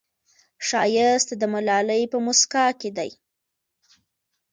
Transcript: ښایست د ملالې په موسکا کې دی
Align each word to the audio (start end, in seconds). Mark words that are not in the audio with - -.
ښایست 0.67 1.29
د 1.41 1.43
ملالې 1.53 2.01
په 2.11 2.17
موسکا 2.25 2.65
کې 2.79 2.89
دی 2.97 3.11